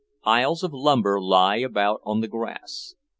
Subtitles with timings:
[0.23, 2.95] Piles of lumber lie about on the grass.